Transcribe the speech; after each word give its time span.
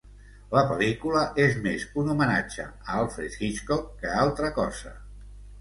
La 0.53 0.61
pel·lícula 0.71 1.25
és 1.43 1.59
més 1.67 1.85
un 2.03 2.09
homenatge 2.15 2.65
a 2.71 2.97
Alfred 3.03 3.39
Hitchcock 3.49 3.93
que 4.03 4.19
altra 4.23 4.55
cosa. 4.61 4.97